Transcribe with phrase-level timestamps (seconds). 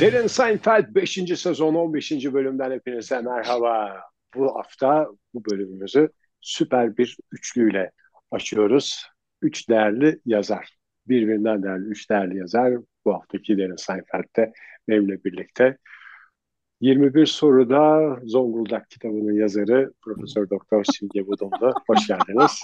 [0.00, 1.36] Derin Seinfeld 5.
[1.36, 2.32] sezon 15.
[2.32, 4.00] bölümden hepinize merhaba.
[4.34, 6.08] Bu hafta bu bölümümüzü
[6.40, 7.90] süper bir üçlüyle
[8.30, 9.02] açıyoruz.
[9.42, 10.76] Üç değerli yazar.
[11.08, 14.52] Birbirinden değerli üç değerli yazar bu haftaki Derin Seinfeld'de
[14.88, 15.78] benimle birlikte.
[16.80, 21.74] 21 soruda Zonguldak kitabının yazarı Profesör Doktor Simge Budumlu.
[21.86, 22.62] Hoş geldiniz.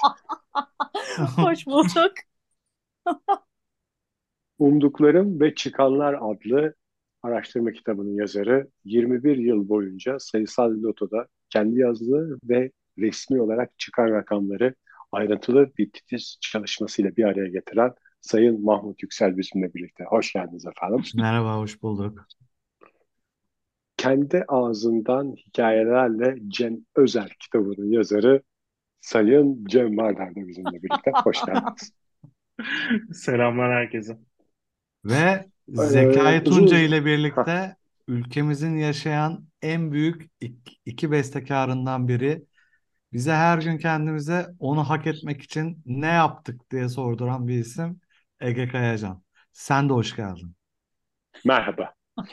[1.37, 2.12] Hoş bulduk.
[4.59, 6.75] Umduklarım ve Çıkanlar adlı
[7.24, 14.74] araştırma kitabının yazarı 21 yıl boyunca sayısal lotoda kendi yazdığı ve resmi olarak çıkan rakamları
[15.12, 20.05] ayrıntılı bir titiz çalışmasıyla bir araya getiren Sayın Mahmut Yüksel bizimle birlikte.
[20.05, 21.05] Hoş geldiniz efendim.
[21.14, 22.27] Merhaba, hoş bulduk.
[23.97, 28.42] Kendi ağzından hikayelerle Cem Özel kitabının yazarı
[29.00, 31.12] Sayın Cem Vardar da bizimle birlikte.
[31.25, 31.92] Hoş geldiniz.
[33.12, 34.19] Selamlar herkese.
[35.05, 37.77] Ve Zekai Ee, Tunca uzun- ile birlikte
[38.09, 42.45] ülkemizin yaşayan en büyük iki, iki bestekarından biri.
[43.12, 48.01] Bize her gün kendimize onu hak etmek için ne yaptık diye sorduran bir isim
[48.41, 49.23] Ege Kayacan.
[49.53, 50.56] Sen de hoş geldin.
[51.45, 51.95] Merhaba.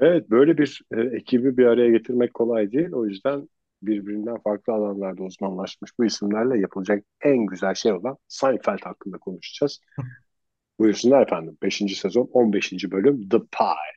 [0.00, 2.92] Evet, böyle bir e, ekibi bir araya getirmek kolay değil.
[2.92, 3.48] O yüzden
[3.82, 9.80] birbirinden farklı alanlarda uzmanlaşmış bu isimlerle yapılacak en güzel şey olan Seinfeld hakkında konuşacağız.
[10.78, 11.58] Buyursunlar efendim.
[11.62, 11.96] 5.
[11.96, 12.72] sezon 15.
[12.90, 13.96] bölüm The Pie.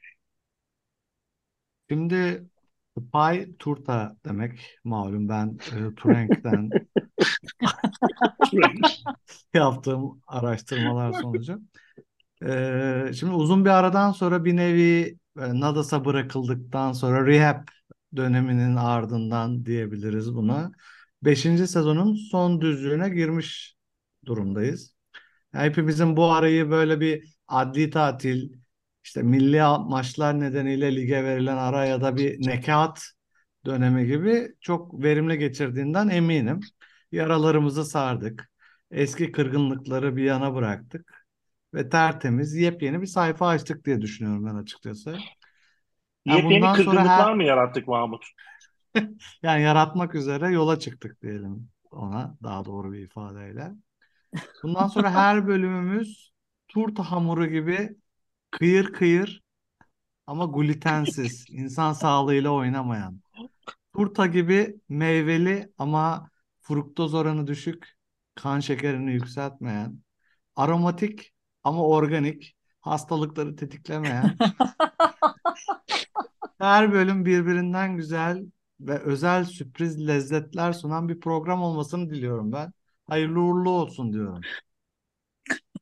[1.90, 2.44] Şimdi
[3.12, 4.78] pay turta demek.
[4.84, 6.70] Malum ben e, Turing'den
[9.54, 11.62] yaptığım araştırmalar sonucu.
[12.46, 17.68] Ee, şimdi uzun bir aradan sonra bir nevi e, Nadas'a bırakıldıktan sonra rehab
[18.16, 20.72] döneminin ardından diyebiliriz buna.
[21.24, 23.76] Beşinci sezonun son düzlüğüne girmiş
[24.26, 24.96] durumdayız.
[25.54, 28.54] Yani hepimizin bu arayı böyle bir adli tatil,
[29.04, 33.04] işte milli maçlar nedeniyle lige verilen ara ya da bir nekat
[33.66, 36.60] dönemi gibi çok verimli geçirdiğinden eminim.
[37.12, 38.52] Yaralarımızı sardık.
[38.92, 41.26] Eski kırgınlıkları bir yana bıraktık.
[41.74, 45.18] Ve tertemiz yepyeni bir sayfa açtık diye düşünüyorum ben açıkçası.
[46.26, 48.26] Ya Yepyeni bundan sonra kırgınlıklar her mı yarattık Mahmut?
[49.44, 53.72] yani yaratmak üzere yola çıktık diyelim ona daha doğru bir ifadeyle.
[54.64, 56.32] Bundan sonra her bölümümüz
[56.68, 57.90] turta hamuru gibi
[58.52, 59.42] kıyır kıyır
[60.28, 63.22] ama glutensiz, insan sağlığıyla oynamayan.
[63.96, 66.30] Turta gibi meyveli ama
[66.62, 67.98] fruktoz oranı düşük,
[68.36, 70.00] kan şekerini yükseltmeyen.
[70.56, 74.38] Aromatik ama organik, hastalıkları tetiklemeyen.
[76.60, 78.44] Her bölüm birbirinden güzel
[78.80, 82.74] ve özel sürpriz lezzetler sunan bir program olmasını diliyorum ben.
[83.08, 84.42] Hayırlı uğurlu olsun diyorum.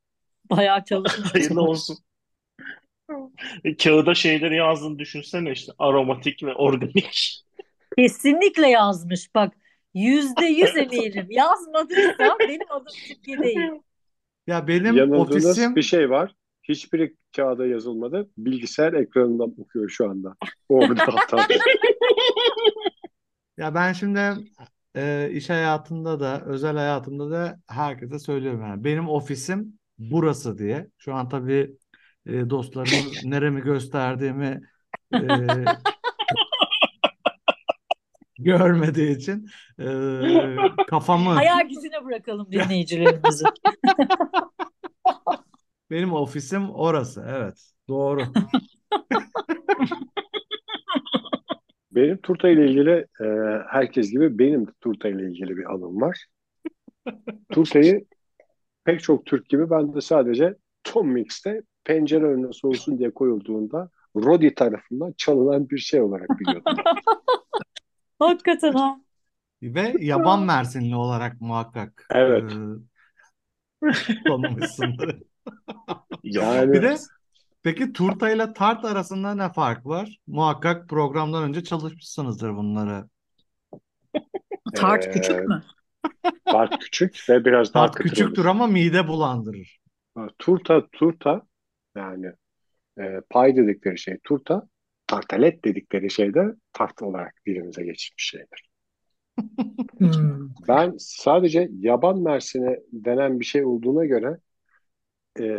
[0.50, 1.30] Bayağı çalışmış.
[1.34, 1.98] Hayırlı olsun.
[3.64, 7.44] E, Kağıda şeyleri yazdığını düşünsene işte aromatik ve organik.
[7.98, 9.54] Kesinlikle yazmış bak.
[9.94, 11.28] Yüzde yüz eminim.
[11.30, 13.58] Yazmadıysa benim adım Türkiye değil.
[14.48, 16.36] Ya benim Yanıldığınız ofisim bir şey var.
[16.70, 18.30] Hiçbiri kağıda yazılmadı.
[18.38, 20.36] Bilgisayar ekranından okuyor şu anda.
[20.70, 21.48] Orada hata.
[23.58, 24.20] ya ben şimdi
[24.96, 30.88] e, iş hayatında da özel hayatımda da herkese söylüyorum yani benim ofisim burası diye.
[30.98, 31.78] Şu an tabii
[32.26, 34.62] e, dostlarımız neremi gösterdiğimi
[35.14, 35.20] e,
[38.40, 39.50] görmediği için
[39.80, 39.86] e,
[40.88, 43.46] kafamı Hayal gücüne bırakalım dinleyicilerimizi.
[45.90, 48.22] Benim ofisim orası evet doğru.
[51.92, 53.26] Benim turta ile ilgili e,
[53.70, 56.26] herkes gibi benim de turta ile ilgili bir anım var.
[57.52, 58.06] Turtayı
[58.84, 64.56] pek çok Türk gibi ben de sadece Tom Mix'te pencere önüne soğusun diye koyulduğunda Rodi
[64.56, 66.76] tarafından çalınan bir şey olarak biliyordum.
[68.20, 69.02] Hakikaten ha.
[69.62, 72.52] Ve yaban mersinli olarak muhakkak Evet.
[72.52, 72.56] e.
[76.24, 76.98] Yani Bir de
[77.64, 80.18] peki turta ile tart arasında ne fark var?
[80.28, 83.10] Muhakkak programdan önce çalışmışsınızdır bunları.
[84.74, 85.64] Tart Ee, küçük mü?
[86.48, 88.46] tart küçük ve biraz daha Tart küçüktür olur.
[88.46, 89.80] ama mide bulandırır.
[90.16, 91.42] Ha, Turta, turta
[91.96, 92.32] yani
[93.00, 94.70] e, pay dedikleri şey turta,
[95.08, 98.70] tartalet dedikleri şey de tart olarak dilimize geçmiş şeydir.
[100.00, 100.50] Hmm.
[100.68, 104.38] Ben sadece yaban mersini denen bir şey olduğuna göre
[105.40, 105.50] e,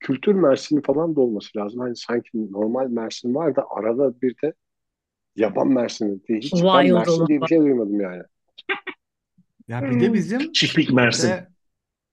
[0.00, 1.80] kültür mersini falan da olması lazım.
[1.80, 4.54] Hani sanki normal mersin var da arada bir de
[5.36, 8.22] yaban mersini diye hiç ben Wild mersin diye bir şey duymadım yani.
[9.68, 11.28] Ya bir de bizim Çiftlik Mersin.
[11.28, 11.48] işte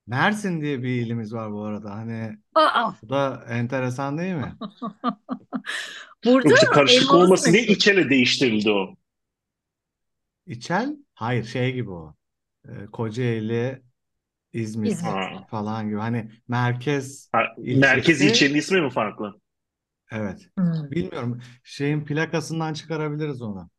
[0.07, 1.91] Mersin diye bir ilimiz var bu arada.
[1.91, 4.55] Hani Aa, bu da enteresan değil mi?
[6.25, 7.75] burada Yoksa karışık elmalısı olması diye meşhur.
[7.75, 8.95] İçel'e değiştirildi o.
[10.45, 10.97] İçel?
[11.13, 12.15] Hayır şey gibi o.
[12.67, 13.81] Ee, Kocaeli,
[14.61, 15.03] İzmit.
[15.03, 15.47] Ha.
[15.47, 15.97] falan gibi.
[15.99, 17.43] Hani merkez Ha,
[17.73, 19.41] merkez ilçesi ilçenin ismi mi farklı?
[20.11, 20.49] evet.
[20.57, 20.91] Hmm.
[20.91, 21.41] Bilmiyorum.
[21.63, 23.69] Şeyin plakasından çıkarabiliriz onu.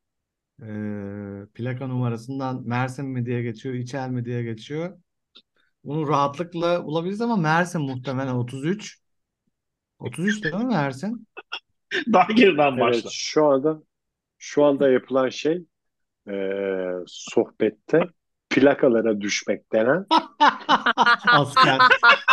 [0.62, 4.98] Ee, plaka numarasından Mersin mi diye geçiyor, İçel mi diye geçiyor.
[5.84, 8.98] Bunu rahatlıkla bulabiliriz ama Mersin muhtemelen 33.
[10.00, 11.28] 33 değil mi Mersin?
[12.12, 13.10] Daha geriden Evet, başla.
[13.10, 13.82] şu anda
[14.38, 15.64] şu anda yapılan şey
[16.30, 16.32] e,
[17.06, 18.00] sohbette
[18.50, 20.06] plakalara düşmek denen
[21.26, 21.78] Asker,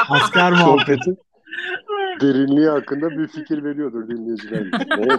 [0.10, 1.16] asker muhabbeti.
[2.22, 4.10] derinliği hakkında bir fikir veriyordur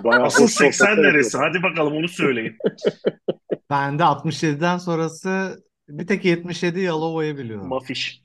[0.04, 1.38] bayağı Asıl hoş 80 sohbetler neresi?
[1.38, 2.56] Hadi bakalım onu söyleyin.
[3.70, 7.68] Ben de 67'den sonrası bir tek 77 Yalova'yı biliyorum.
[7.68, 8.22] Mafiş.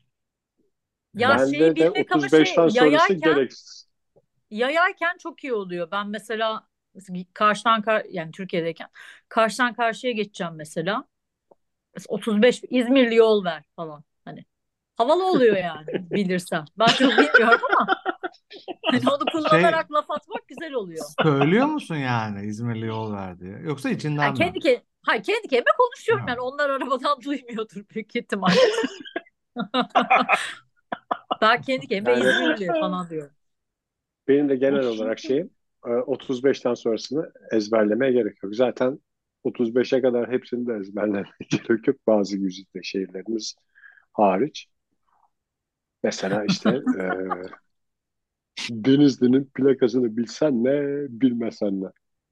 [1.14, 3.90] Ya şeyi Bende de bilmek ama 35'ten şey sonrası yayarken gereksiz.
[4.50, 5.92] yayarken çok iyi oluyor.
[5.92, 6.68] Ben mesela
[7.34, 8.88] karşıdan kar yani Türkiye'deyken
[9.30, 11.04] karşıdan karşıya geçeceğim mesela.
[11.96, 14.04] Mesela 35 İzmirli yol ver falan.
[15.02, 16.66] Havalı oluyor yani bilirsen.
[16.80, 17.88] Ben çok bilmiyorum ama
[18.92, 21.14] hani onu Şey kullanarak laf atmak güzel oluyor.
[21.24, 23.60] söylüyor musun yani İzmirli yol ver diye?
[23.64, 23.90] Yoksa
[24.22, 24.54] Yani içinden mi?
[24.54, 28.72] kendi ke Hayır kendi kendime konuşuyorum yani onlar arabadan duymuyordur büyük ihtimalle.
[31.42, 33.36] Ben kendi kendime Yani İzmirli falan diyorum.
[34.28, 35.50] benim de genel olarak şeyim
[35.88, 38.56] e, 35'ten sonrasını ezberlemeye gerek yok.
[38.56, 39.00] Zaten
[39.44, 41.98] 35'e kadar hepsini de ezberlemeye gerek yok.
[42.08, 43.56] Bazı güzide şehirlerimiz
[44.14, 44.68] hariç.
[46.04, 47.04] Mesela işte e,
[48.70, 51.88] Denizli'nin plakasını bilsen ne, bilmesen ne.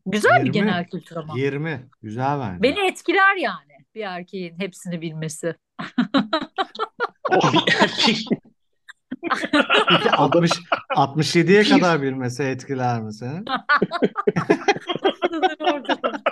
[0.06, 0.52] Güzel bir 20.
[0.52, 1.34] genel kültür ama.
[1.38, 1.90] 20.
[2.02, 2.64] Güzel bence.
[2.64, 5.56] Beni etkiler yani bir erkeğin hepsini bilmesi.
[7.32, 8.28] Oh bir erkek.
[9.90, 10.52] Peki 60
[10.90, 13.44] 67'ye kadar bilmesi etkiler mi seni?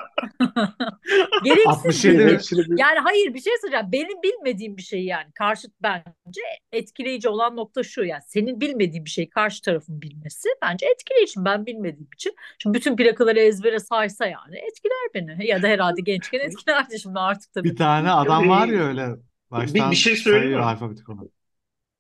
[1.44, 2.32] Gereksiz 67 bir- mi?
[2.32, 3.92] Hepsini bil- Yani hayır bir şey söyleyeceğim.
[3.92, 9.10] Benim bilmediğim bir şey yani karşı bence etkileyici olan nokta şu yani senin bilmediğin bir
[9.10, 11.34] şeyi karşı tarafın bilmesi bence etkileyici.
[11.38, 12.36] Ben bilmediğim için.
[12.60, 15.48] Şimdi bütün plakaları ezbere saysa yani etkiler beni.
[15.48, 17.70] Ya da herhalde gençken etkilerdi şimdi artık tabii.
[17.70, 19.08] Bir tane adam var ya öyle
[19.52, 20.64] baştan bir şey söyleyeyim mi?
[20.64, 21.32] alfabetik olarak.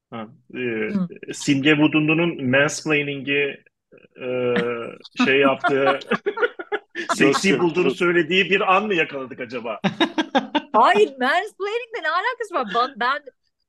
[0.09, 1.07] Ha, e, Hı.
[1.33, 3.57] Simge Vudundu'nun mansplaining'i
[4.21, 4.27] e,
[5.25, 5.99] şey yaptığı
[7.15, 9.79] seksi bulduğunu söylediği bir an mı yakaladık acaba?
[10.73, 12.67] Hayır mansplaining'le ne alakası var?
[12.75, 13.23] Ben, ben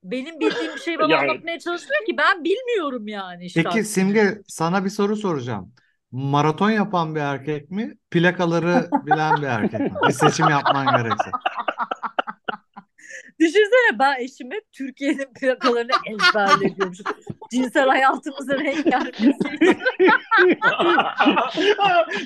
[0.05, 3.63] benim bildiğim bir şeyi bana Yani- anlatmaya çalışmıyor ki ben bilmiyorum yani işte.
[3.63, 5.73] Peki Simge sana bir soru soracağım.
[6.13, 7.95] Maraton yapan bir erkek mi?
[8.11, 9.93] Plakaları bilen bir erkek mi?
[10.09, 11.31] Bir seçim yapman gerekse.
[13.41, 16.99] Düşünsene ben eşim hep Türkiye'nin plakalarını ezberliyormuş.
[17.51, 18.87] Cinsel hayatımıza renk.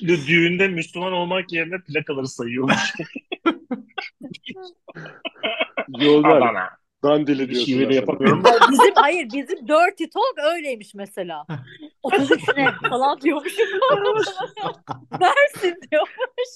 [0.26, 2.94] Düğünde Müslüman olmak yerine plakaları sayıyormuş.
[5.88, 6.36] Yol ver.
[6.36, 6.82] Adana.
[7.02, 8.42] Dandili diyorsun şive de yapamıyorum.
[8.70, 11.46] Bizim hayır bizim dirty talk öyleymiş mesela.
[12.02, 13.66] 33 ne falan diyormuşum.
[15.20, 16.50] Mersin diyormuş.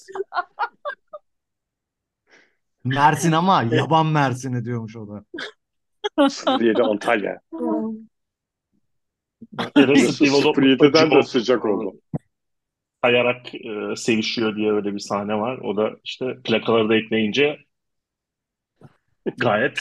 [2.83, 5.23] Mersin ama yaban Mersin'i diyormuş o da.
[6.59, 7.39] Diye de Antalya.
[9.75, 12.01] 07'den de sıcak oldu.
[13.01, 15.57] kayarak e, sevişiyor diye öyle bir sahne var.
[15.57, 17.57] O da işte plakaları da ekleyince
[19.37, 19.79] gayet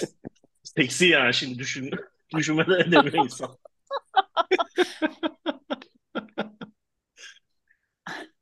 [0.63, 1.91] seksi yani şimdi düşün
[2.37, 3.59] düşünmeden edemiyor insan.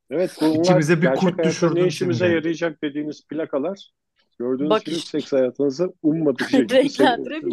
[0.09, 2.35] Evet bunlar İçimize bir kurt düşürdün ne işimize şimdi.
[2.35, 3.91] yarayacak dediğiniz plakalar
[4.39, 5.09] gördüğünüz Bak gibi işte.
[5.09, 6.77] seks hayatınızı ummadık şekilde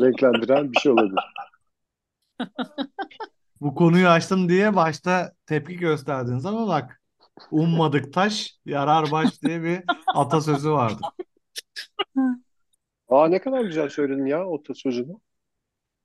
[0.02, 1.24] renklendiren bir şey olabilir.
[3.62, 7.00] Bu konuyu açtım diye başta tepki gösterdiniz ama bak
[7.50, 9.82] ummadık taş yarar baş diye bir
[10.14, 11.02] atasözü vardı.
[13.08, 15.12] Aa ne kadar güzel söyledin ya o sözünü.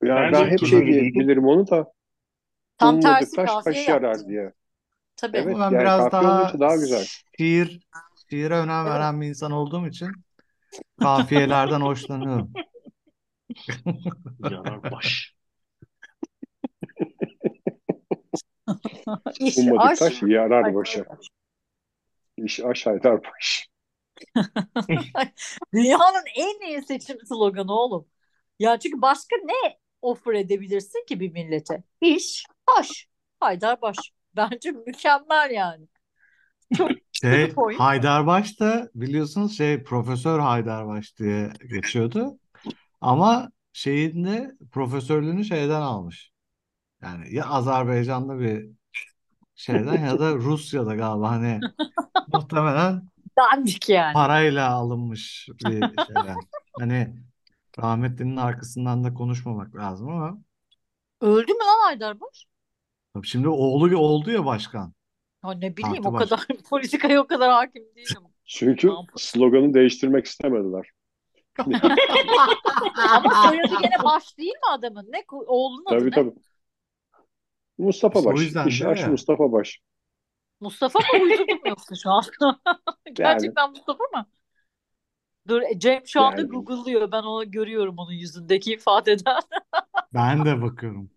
[0.04, 1.20] Ya Bence ben hep şey öyle diye duydu?
[1.20, 1.94] bilirim onu da
[2.78, 4.28] Tam ummadık tersi taş yarar yaptı.
[4.30, 4.54] diye.
[5.16, 5.38] Tabii.
[5.38, 7.06] Evet ben yani biraz daha daha güzel.
[7.38, 7.82] şiir
[8.30, 8.94] şiire önem Evet.
[8.94, 10.24] veren bir insan olduğum için
[11.00, 12.52] kafiyelerden hoşlanıyorum.
[14.40, 15.37] Yanar baş.
[19.58, 21.06] Ummadık aşk, taş yarar başa.
[22.38, 23.70] İş aş haydar baş.
[25.74, 28.08] Dünyanın en iyi seçim sloganı oğlum.
[28.60, 31.84] Ya çünkü başka ne offer edebilirsin ki bir millete?
[32.02, 33.08] İş, baş,
[33.40, 33.98] Haydarbaş.
[34.36, 35.88] Bence mükemmel yani.
[36.78, 37.54] Çok Şey.
[37.78, 42.40] Haydarbaş da biliyorsunuz şey Profesör Haydarbaş diye geçiyordu.
[43.02, 46.32] Ama şeyinde profesörlüğünü şeyden almış.
[47.02, 48.70] Yani ya Azerbaycan'da bir
[49.58, 51.60] şeyden ya da Rusya'da galiba hani
[52.34, 54.14] muhtemelen Dandik yani.
[54.14, 55.66] parayla alınmış bir
[56.08, 56.38] şeyden.
[56.80, 57.16] Hani
[57.80, 60.38] rahmetlinin arkasından da konuşmamak lazım ama
[61.22, 62.46] Öldü mü lan Haydarbaş?
[63.14, 64.94] tabii şimdi oğlu oldu ya başkan.
[65.42, 66.30] Ha ne bileyim Parti o baş.
[66.30, 68.22] kadar politikaya o kadar hakim değilim.
[68.46, 70.92] Çünkü sloganı değiştirmek istemediler.
[73.12, 75.08] Ama soyadı gene baş değil mi adamın?
[75.12, 76.34] Ne oğlunun adı Tabii ne?
[77.78, 78.42] Mustafa İşte o Baş.
[78.42, 79.08] yüzden İş ya.
[79.08, 79.80] Mustafa Baş.
[80.60, 82.24] Mustafa mı uydurdum yoksa şu an?
[83.14, 84.26] Gerçekten Mustafa mı?
[85.48, 87.12] Dur e, Cem şu anda Yani- Google'lıyor.
[87.12, 89.40] Ben onu görüyorum onun yüzündeki ifadeden.
[90.14, 91.10] Ben de bakıyorum.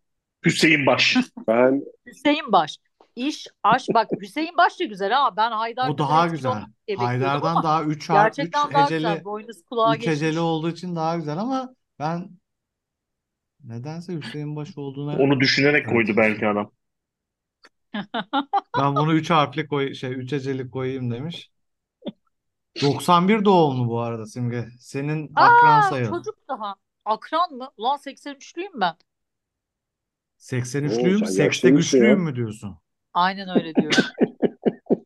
[0.47, 1.17] Hüseyin Baş.
[1.49, 2.79] Ben Hüseyin Baş.
[3.17, 3.87] İş, aş.
[3.95, 5.37] Bak Hüseyin Baş da güzel ha.
[5.37, 6.50] Ben Haydar Bu kadar daha etkili güzel.
[6.52, 9.25] olmaz diye bekliyordum Haydar'dan ama daha 3 harf, 3 gerçekten daha güzel.
[9.25, 10.38] Boynuz kulağa 3 heceli geçmiş.
[10.38, 12.31] olduğu için daha güzel ama ben
[13.64, 15.93] nedense Hüseyin Baş olduğuna Onu düşünerek Evet.
[15.93, 16.73] koydu belki adam.
[18.76, 21.50] ben bunu 3 harfli koy şey 3 heceli koyayım demiş.
[22.83, 24.69] 91 doğumlu bu arada Simge.
[24.81, 26.11] Senin akran Aa, sayılır.
[26.11, 26.76] çocuk daha.
[27.05, 27.71] Akran mı?
[27.76, 28.97] Ulan 83'lüyüm ben.
[30.38, 32.19] 83'lüyüm, Oo, sen sekste yaşlıymışsın ya.
[32.19, 32.79] güçlüyüm mü diyorsun?
[33.14, 34.05] Aynen öyle diyorum.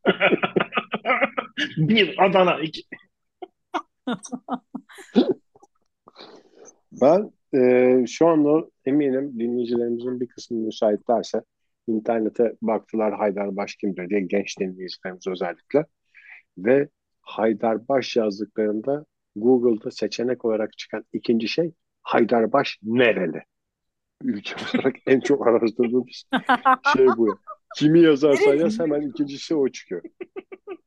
[1.77, 2.83] Bir Adana, iki.
[6.93, 11.43] ben e, şu anda eminim dinleyicilerimizin bir kısmı müsaitlerse
[11.87, 15.87] internete baktılar Haydarbaş kimdir diye genç dinleyicilerimiz özellikle
[16.59, 16.89] ve
[17.21, 19.05] Haydarbaş yazdıklarında
[19.37, 23.43] Google'da seçenek olarak çıkan ikinci şey Haydarbaş nereli?
[24.23, 26.25] Ülke olarak en çok araştırdığımız
[26.97, 27.39] şey bu.
[27.77, 30.03] Kimi yazarsan yaz hemen ikincisi o çıkıyor.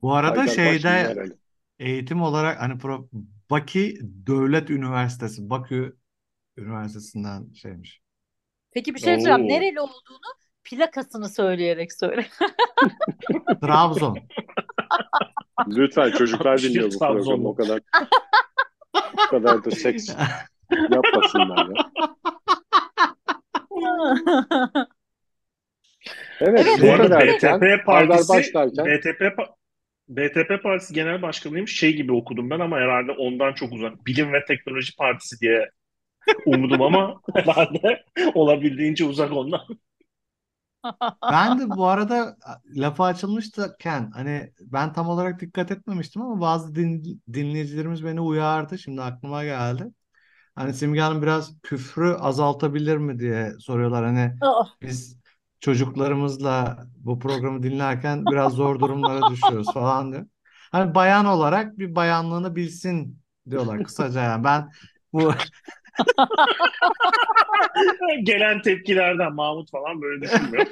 [0.02, 1.34] Bu arada Haydarbaş şeyde nereli?
[1.80, 3.10] eğitim olarak hani pro,
[3.50, 5.98] Bakü Devlet Üniversitesi, Bakü
[6.58, 8.02] Üniversitesi'nden şeymiş.
[8.74, 9.42] Peki bir şey söyleyeceğim.
[9.42, 9.48] Oo.
[9.48, 10.20] Nereli olduğunu
[10.64, 12.26] plakasını söyleyerek söyle.
[13.62, 14.18] Trabzon.
[15.68, 17.24] Lütfen çocuklar 61 dinliyor bu Trabzonlu.
[17.24, 17.82] programı o kadar.
[19.28, 20.10] O kadar da seks
[20.92, 21.92] yapmasınlar ya.
[26.42, 29.54] Evet, Evet, bu arada derken, BTP Partisi derken BTP pa-
[30.10, 34.06] BTP Partisi Genel Başkanıymış şey gibi okudum ben ama herhalde ondan çok uzak.
[34.06, 35.70] Bilim ve Teknoloji Partisi diye
[36.46, 38.04] umdum ama herhalde
[38.36, 39.62] olabildiğince uzak ondan.
[41.30, 42.38] Ben de bu arada
[42.76, 48.80] lafı açılmışken hani ben tam olarak dikkat etmemiştim ama bazı din- dinleyicilerimiz beni uyardı.
[48.80, 49.88] Şimdi aklıma geldi.
[50.56, 54.06] Hani Simge Hanım biraz küfrü azaltabilir mi diye soruyorlar.
[54.06, 55.18] Hani Aa, biz
[55.62, 60.28] çocuklarımızla bu programı dinlerken biraz zor durumlara düşüyoruz falan diyor.
[60.72, 64.44] Hani bayan olarak bir bayanlığını bilsin diyorlar kısaca yani.
[64.44, 64.72] Ben
[65.14, 65.34] bu
[68.24, 70.66] Gelen tepkilerden Mahmut falan böyle düşünmüyor.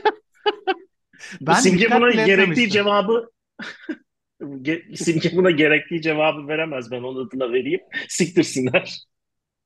[1.41, 3.31] ben Simge buna gerektiği cevabı
[4.41, 7.81] Ge- Simge buna gerektiği cevabı veremez ben onun adına vereyim.
[8.07, 8.99] Siktirsinler.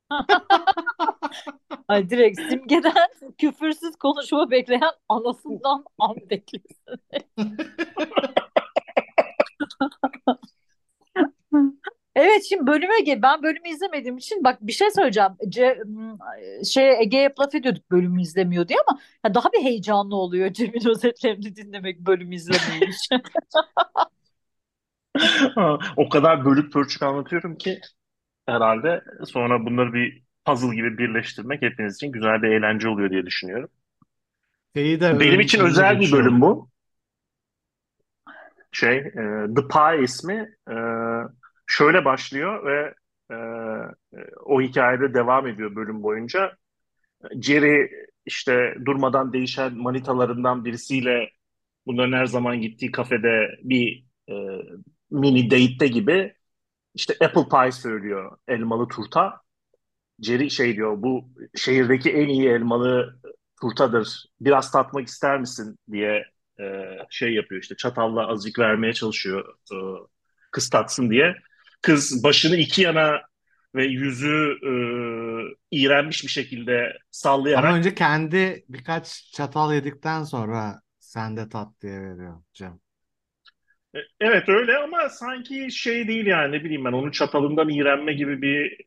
[1.87, 6.85] Ay direkt simgeden küfürsüz konuşma bekleyen anasından an beklesin.
[12.19, 13.21] Evet şimdi bölüme gel.
[13.21, 15.31] Ben bölümü izlemediğim için bak bir şey söyleyeceğim.
[15.49, 15.77] Ce,
[16.73, 21.55] şey Ege'ye laf ediyorduk bölümü izlemiyor diye ama ya daha bir heyecanlı oluyor Cem'in özetlerini
[21.55, 23.21] dinlemek bölümü izlemeyince.
[25.97, 27.79] O kadar bölük pörçük anlatıyorum ki
[28.45, 33.69] herhalde sonra bunları bir puzzle gibi birleştirmek hepiniz için güzel bir eğlence oluyor diye düşünüyorum.
[34.75, 36.69] Şeyi de Benim için özel bir bölüm bu.
[38.71, 39.13] Şey, e,
[39.55, 40.75] The Pie ismi e,
[41.69, 42.95] şöyle başlıyor ve
[43.31, 46.57] e, e, o hikayede devam ediyor bölüm boyunca.
[47.41, 47.91] Jerry
[48.25, 51.29] işte durmadan değişen manitalarından birisiyle
[51.85, 54.33] bunların her zaman gittiği kafede bir e,
[55.11, 56.35] mini date'te gibi
[56.95, 59.41] işte apple pie söylüyor elmalı turta.
[60.21, 63.19] Jerry şey diyor bu şehirdeki en iyi elmalı
[63.61, 64.25] turtadır.
[64.41, 66.25] Biraz tatmak ister misin diye
[66.59, 69.77] e, şey yapıyor işte çatalla azıcık vermeye çalışıyor e,
[70.51, 71.35] kız tatsın diye.
[71.81, 73.21] Kız başını iki yana
[73.75, 74.71] ve yüzü e,
[75.71, 76.97] iğrenmiş bir şekilde
[77.53, 82.79] Ama sallayarak önce kendi birkaç çatal yedikten sonra sen de tat diye veriyor Cem.
[83.95, 88.41] E, Evet öyle ama sanki şey değil yani ne bileyim ben onun çatalından iğrenme gibi
[88.41, 88.77] bir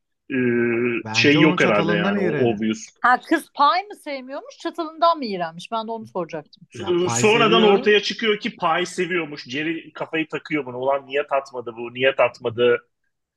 [1.10, 2.86] e, şey yok herhalde yani obvious.
[3.02, 5.72] Ha kız pay mı sevmiyormuş çatalından mı iğrenmiş?
[5.72, 6.62] Ben de onu soracaktım.
[6.74, 7.78] Ya pay Sonradan seviyor.
[7.78, 9.44] ortaya çıkıyor ki pie seviyormuş.
[9.48, 10.78] Jerry kafayı takıyor bunu.
[10.78, 11.94] Ulan niye tatmadı bu?
[11.94, 12.78] Niye tatmadı?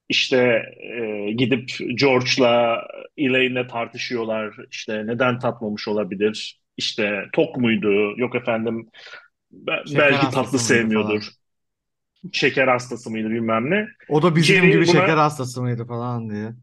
[0.09, 0.63] işte
[1.27, 2.83] e, gidip George'la
[3.17, 4.55] Elaine'le tartışıyorlar.
[4.71, 6.61] İşte neden tatmamış olabilir?
[6.77, 8.13] İşte tok muydu?
[8.17, 8.89] Yok efendim
[9.51, 11.09] be- Şeker belki tatlı sevmiyordur.
[11.09, 11.21] falan.
[12.31, 13.87] Şeker hastası mıydı bilmem ne.
[14.09, 16.53] O da bizim Jerry gibi buna- şeker hastası mıydı falan diye.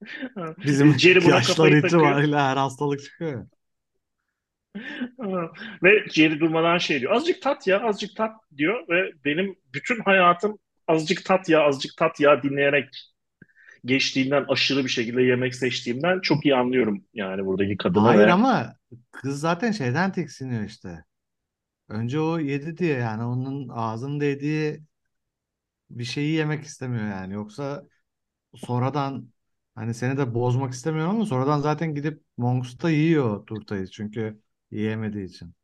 [0.64, 3.46] Bizim Jerry buna yaşlar itibariyle her hastalık çıkıyor.
[5.82, 7.12] Ve Jerry durmadan şey diyor.
[7.12, 12.20] Azıcık tat ya, azıcık tat diyor ve benim bütün hayatım azıcık tat ya, azıcık tat
[12.20, 12.88] ya dinleyerek
[13.84, 18.76] geçtiğinden aşırı bir şekilde yemek seçtiğimden çok iyi anlıyorum yani buradaki kadını Hayır ve ama
[19.12, 21.04] kız zaten şeyden tiksiniyor işte.
[21.92, 24.82] Önce o yedi diye yani onun ağzının değdiği
[25.90, 27.34] bir şeyi yemek istemiyor yani.
[27.34, 27.82] Yoksa
[28.54, 29.28] sonradan
[29.74, 35.54] hani seni de bozmak istemiyorum ama sonradan zaten gidip Monks'ta yiyor turtayı çünkü yiyemediği için.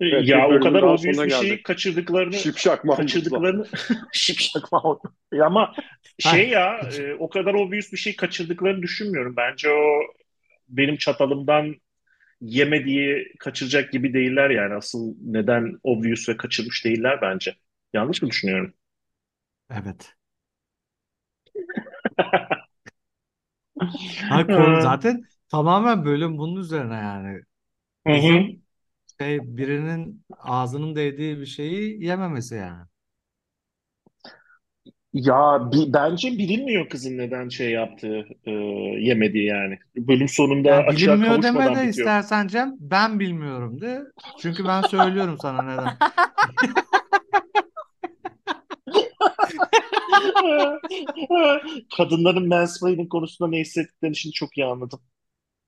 [0.00, 3.02] Evet, ya o kadar obvious sonuna bir şeyi kaçırdıklarını Şipşak Mahmut'la.
[3.02, 3.66] kaçırdıklarını
[4.12, 5.00] şipşak Mahmut.
[5.32, 5.74] Ya ama
[6.18, 9.34] şey ya e, o kadar obvious bir şey kaçırdıklarını düşünmüyorum.
[9.36, 10.00] Bence o
[10.68, 11.74] benim çatalımdan
[12.40, 14.74] yemediği kaçıracak gibi değiller yani.
[14.74, 17.54] Asıl neden obvious ve kaçırmış değiller bence.
[17.94, 18.74] Yanlış mı düşünüyorum?
[19.70, 20.16] Evet.
[24.28, 27.40] Ha, konu zaten tamamen bölüm bunun üzerine yani.
[28.06, 28.46] Hı hı.
[29.20, 32.86] Şey birinin ağzının değdiği bir şeyi yememesi yani.
[35.12, 38.50] Ya bi- bence bilinmiyor kızın neden şey yaptığı, e,
[39.00, 39.78] yemediği yani.
[39.96, 41.90] Bölüm sonunda Yani açığa bilinmiyor deme kavuşmadan de bitiyor.
[41.90, 44.02] istersen Cem ben bilmiyorum de.
[44.38, 45.96] Çünkü ben söylüyorum sana neden.
[51.96, 55.00] Kadınların mansplaining konusunda ne hissettiklerini şimdi çok iyi anladım.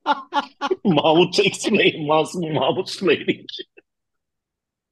[0.84, 3.46] Mahmut explain, Mahmut explaining.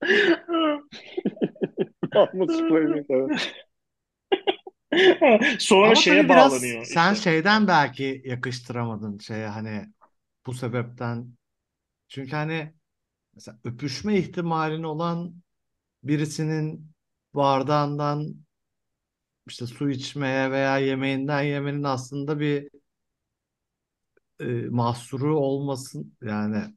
[2.15, 2.51] Mahmut
[3.11, 3.55] evet.
[5.59, 7.15] Sonra Ama şeye tabii biraz bağlanıyor sen işte.
[7.15, 9.93] şeyden belki yakıştıramadın şeye hani
[10.47, 11.37] bu sebepten.
[12.09, 12.75] Çünkü hani
[13.35, 15.43] mesela öpüşme ihtimalin olan
[16.05, 16.93] birisinin
[17.35, 18.37] bardağından
[19.47, 22.71] işte su içmeye veya yemeğinden yemenin aslında bir
[24.41, 26.75] e, mahsuru olmasın yani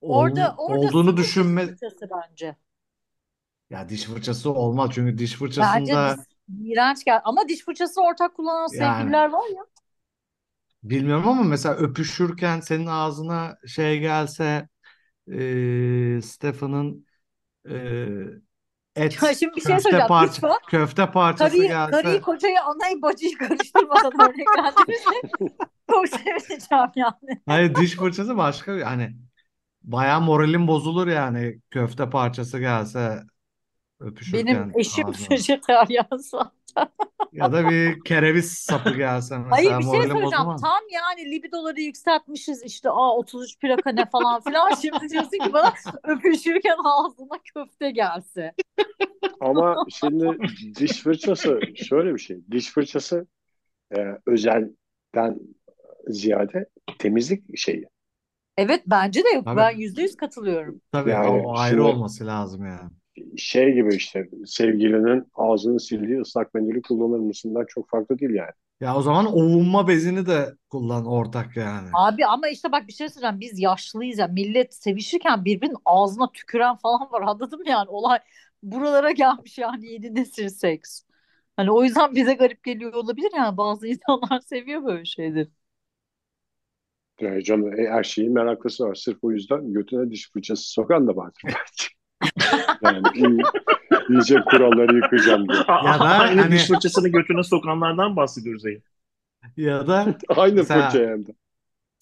[0.00, 2.56] ol- Orada orada olduğunu sıvı diş düşünme fırçası bence.
[3.70, 7.20] ya diş fırçası olmaz çünkü diş Bence fırçasında iğrenç gel.
[7.24, 9.16] Ama diş fırçasını ortak kullanan Yani.
[9.16, 9.62] sevgililer var ya.
[10.82, 14.68] bilmiyorum ama mesela öpüşürken senin ağzına şey gelse
[15.32, 17.06] e, Stefan'ın
[17.70, 17.76] e,
[18.96, 20.10] et Ya şimdi bir şey köfte söyleyeceğim.
[20.10, 25.14] parça Lütfen köfte parçası karıyı, gelse karıyı kocayı anayı bacıyı karıştırmadan örneklendirirse
[25.90, 27.42] çok sevineceğim yani.
[27.46, 29.16] hayır diş fırçası başka bir hani
[29.82, 33.22] bayağı moralim bozulur yani köfte parçası gelse
[34.02, 35.26] öpüşürken Benim eşim ağzına.
[35.30, 36.52] vejetaryen zaten.
[37.32, 40.32] Ya da bir kereviz sapı gelse Hayır mesela bir şey moralim söyleyeceğim.
[40.44, 40.60] bozulmaz.
[40.62, 44.74] Tam yani libidoları yükseltmişiz işte aa 33 plaka ne falan filan.
[44.82, 45.72] Şimdi diyorsun ki bana
[46.04, 48.54] öpüşürken ağzına köfte gelse.
[49.40, 50.38] Ama şimdi
[50.76, 52.38] diş fırçası şöyle bir şey.
[52.50, 53.26] Diş fırçası
[53.96, 55.38] e, özelden
[56.08, 56.66] ziyade
[56.98, 57.84] temizlik şeyi.
[58.56, 59.44] Evet bence de yok.
[59.44, 59.56] Tabii.
[59.56, 60.80] Ben yüzde yüz katılıyorum.
[60.92, 62.90] Tabii Yani o, o ayrı şimdi- olması lazım yani.
[63.36, 68.50] Şey gibi işte sevgilinin ağzını sildiği ıslak mendili kullanır mısından çok farklı değil yani.
[68.80, 71.88] Ya o zaman ovunma bezini de kullan ortak yani.
[71.92, 73.40] Abi ama işte bak bir şey söyleyeceğim.
[73.40, 74.26] Biz yaşlıyız ya.
[74.28, 77.22] Millet sevişirken birbirinin ağzına tüküren falan var.
[77.26, 77.88] Anladın mı yani?
[77.88, 78.18] Olay
[78.62, 81.02] buralara gelmiş yani yedi nesil seks.
[81.56, 83.56] Hani o yüzden bize garip geliyor olabilir yani.
[83.56, 85.48] Bazı insanlar seviyor böyle şeyleri.
[87.20, 88.94] Yani canım e, her şeyin meraklısı var.
[88.94, 91.86] Sırf o yüzden götüne diş fırçası sokan da vardır belki.
[92.82, 93.38] yani iyi,
[94.08, 95.58] iyice kuralları yıkayacağım diye.
[95.58, 98.82] Ya da Aynı hani- diş fırçasını götüne sokanlardan bahsediyoruz Zeyn.
[99.56, 101.30] Ya da Aynı Mesela- fırça hem de.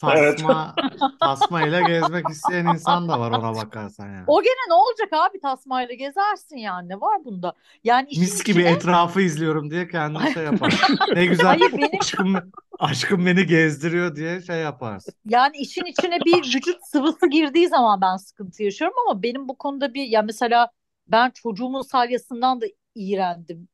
[0.00, 0.74] Tasma
[1.20, 4.24] tasmayla gezmek isteyen insan da var ona bakarsan yani.
[4.26, 6.88] O gene ne olacak abi tasmayla gezersin yani.
[6.88, 7.52] Ne var bunda?
[7.84, 10.80] Yani işin Mis gibi içine- etrafı izliyorum diye kendini şey yapar.
[11.14, 15.14] Ne güzel Hayır benim aşkım aşkım beni gezdiriyor diye şey yaparsın.
[15.26, 19.94] Yani işin içine bir vücut sıvısı girdiği zaman ben sıkıntı yaşıyorum ama benim bu konuda
[19.94, 20.70] bir ya mesela
[21.06, 23.68] ben çocuğumun salyasından da iğrendim.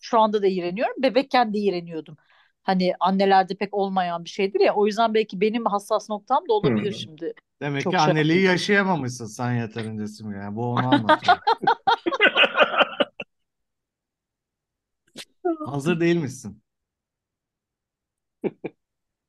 [0.00, 0.94] Şu anda da iğreniyorum.
[1.02, 2.16] Bebekken de iğreniyordum.
[2.66, 4.74] Hani annelerde pek olmayan bir şeydir ya.
[4.74, 7.00] O yüzden belki benim hassas noktam da olabilir Hmm.
[7.02, 7.34] şimdi.
[7.60, 8.44] Demek Çok ki şey anneliği yapıyorsun.
[8.44, 10.36] yaşayamamışsın sen yeterince Simge.
[10.38, 11.40] Yani bu onu anlatıyor.
[15.64, 16.62] Hazır değilmişsin.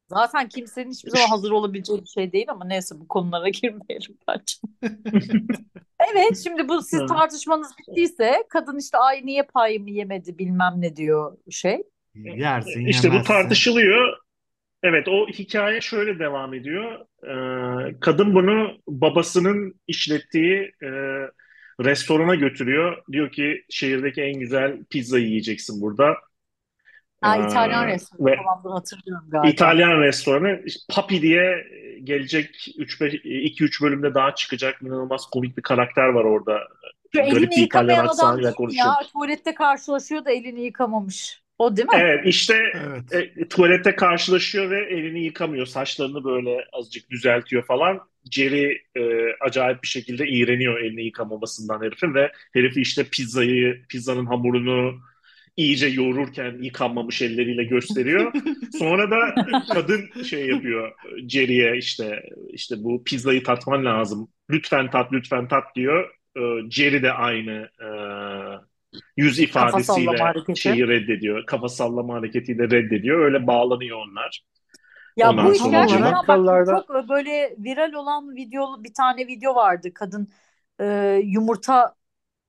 [0.10, 4.54] Zaten kimsenin hiçbir zaman hazır olabileceği bir şey değil ama neyse bu konulara girmeyelim bence.
[6.00, 7.06] Evet şimdi bu siz Hı.
[7.06, 11.84] tartışmanız bittiyse kadın işte ay niye payımı yemedi bilmem ne diyor şey.
[12.24, 14.18] Yersin İşte bu tartışılıyor.
[14.84, 17.06] Evet, o hikaye şöyle devam ediyor.
[17.24, 20.90] Ee, kadın bunu babasının işlettiği e,
[21.82, 22.98] restorana götürüyor.
[23.12, 26.16] Diyor ki şehirdeki en güzel pizza yiyeceksin burada.
[27.22, 29.50] Ha Ee, İtalyan restoranı ve falan bunu hatırlıyorum galiba.
[29.50, 31.68] İtalyan restoranı Papi diye
[32.04, 36.60] gelecek 2-3 bölümde daha çıkacak inanılmaz komik bir karakter var orada.
[37.16, 38.86] Şu Garip elini bir İtalyan yıkamayan adam aksanıyla konuşuyor.
[38.86, 39.08] ya?
[39.14, 41.47] Tuvalette karşılaşıyor da elini yıkamamış.
[41.58, 41.96] O değil mi?
[41.96, 43.34] Evet işte Evet.
[43.38, 45.66] e, tuvalette karşılaşıyor ve elini yıkamıyor.
[45.66, 48.00] Saçlarını böyle azıcık düzeltiyor falan.
[48.32, 49.02] Jerry e,
[49.42, 55.00] acayip bir şekilde iğreniyor elini yıkamamasından herifin ve herifi işte pizzayı, pizzanın hamurunu
[55.58, 58.34] iyice yoğururken yıkanmamış elleriyle gösteriyor.
[58.80, 59.36] Sonra da
[59.74, 60.92] kadın şey yapıyor
[61.30, 64.30] Jerry'e işte işte bu pizzayı tatman lazım.
[64.50, 66.10] Lütfen tat, lütfen tat diyor.
[66.38, 66.42] E,
[66.72, 67.88] Jerry de aynı e,
[69.18, 71.46] yüz ifadesiyle şeyi reddediyor.
[71.46, 73.20] Kafa sallama hareketiyle reddediyor.
[73.26, 74.44] Öyle bağlanıyor onlar.
[75.18, 79.28] Ya Ondan bu iş gerçekten olarak- bak Amerikalılarda- çok böyle viral olan video bir tane
[79.28, 79.94] video vardı.
[79.94, 80.30] Kadın
[80.82, 81.96] e, yumurta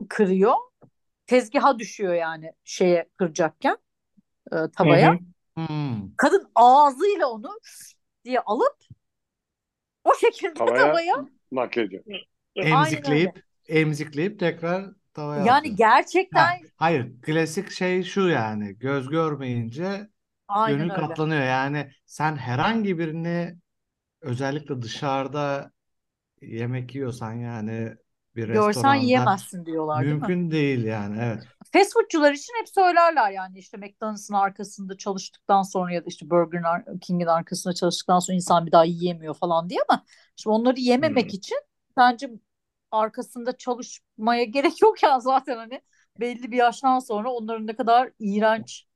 [0.08, 0.54] kırıyor.
[1.26, 3.76] Tezgaha düşüyor yani şeye kıracakken
[4.76, 5.18] e.
[5.56, 5.66] Hı hı.
[5.66, 6.14] Hmm.
[6.16, 7.50] Kadın ağzıyla onu
[8.24, 8.76] diye alıp
[10.04, 11.14] o şekilde Tavaya tavaya
[11.52, 12.04] naklediyor.
[12.56, 14.84] Emzikleyip emzikleyip tekrar
[15.18, 20.10] tavaya yani gerçekten Ha, hayır, klasik şey şu yani göz görmeyince
[20.48, 21.16] aynen gönül öyle.
[21.16, 21.42] katlanıyor.
[21.42, 23.58] Yani sen herhangi birini
[24.22, 25.72] özellikle dışarıda
[26.42, 27.96] yemek yiyorsan yani
[28.36, 30.28] bir Görsen restoranda yiyemezsin diyorlar değil mi?
[30.28, 31.44] mümkün değil yani evet.
[31.72, 36.62] Fast foodcular için hep söylerler yani işte McDonald's'ın arkasında çalıştıktan sonra ya da işte Burger
[37.00, 40.04] King'in arkasında çalıştıktan sonra insan bir daha yiyemiyor falan diye ama
[40.36, 41.34] şimdi onları yememek Hmm.
[41.34, 41.58] için
[41.96, 42.30] bence
[42.90, 45.80] arkasında çalışmaya gerek yok ya zaten hani
[46.20, 48.86] belli bir yaştan sonra onların ne kadar iğrenç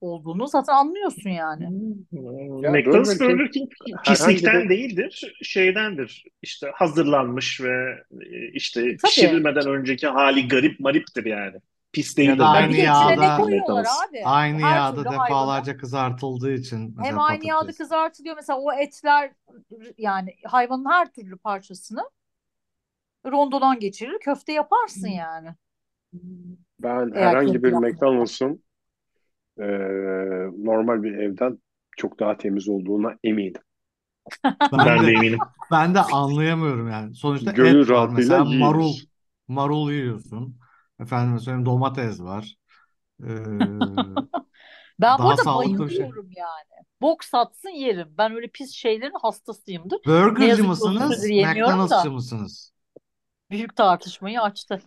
[0.00, 1.72] olduğunu zaten anlıyorsun yani.
[2.60, 3.70] Ya McDonald's Burger King
[4.02, 6.24] pislikten bir değildir, şeydendir.
[6.42, 9.02] İşte hazırlanmış ve e, işte Tabii.
[9.02, 11.56] pişirilmeden önceki hali garip mariptir yani.
[11.92, 13.50] Pis değildir Ya aynı yağda
[14.08, 14.18] abi?
[14.22, 17.76] aynı Her yağda defalarca kızartıldığı için hem mesela aynı yağda patates.
[17.76, 19.32] kızartılıyor mesela o etler
[19.98, 22.10] yani hayvanın her türlü parçasını
[23.26, 25.48] rondodan geçirir köfte yaparsın yani.
[26.78, 27.72] Ben Eğer herhangi bir.
[27.72, 28.64] McDonald's'ın
[29.58, 29.64] e,
[30.64, 31.58] normal bir evden
[31.96, 33.62] çok daha temiz olduğuna eminim.
[34.72, 35.38] Ben Ben de de eminim.
[35.70, 37.14] ben de anlayamıyorum yani.
[37.14, 39.06] Sonuçta Gönül et var mesela marul yiyoruz.
[39.48, 40.58] marul yiyorsun.
[41.00, 42.56] Efendim söyleyeyim domates var.
[43.24, 43.26] Ee,
[45.00, 45.54] Ben daha burada şey.
[45.54, 46.86] bayılıyorum yani.
[47.00, 48.14] Bok satsın yerim.
[48.18, 50.00] Ben öyle pis şeylerin hastasıyımdır.
[50.36, 51.30] Uzun mısınız?
[51.40, 52.71] McDonald'sçı mısınız?
[53.52, 54.82] Büyük tartışmayı açtı.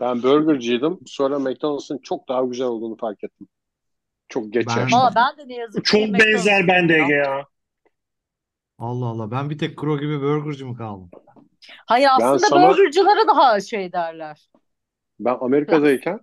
[0.00, 0.98] Ben burgerciydim.
[1.06, 3.48] Sonra McDonald's'ın çok daha güzel olduğunu fark ettim.
[4.28, 5.12] Çok geç Ben yaşta.
[5.16, 7.04] Ben de ne yazık ki Çok benzer bende ya.
[7.04, 7.46] Ege ya.
[8.78, 11.10] Allah Allah ben bir tek Kro gibi burgerci mi kaldım?
[11.86, 14.48] Hayır Ben aslında sana burgercılara daha şey derler.
[15.20, 16.20] ben Amerika'dayken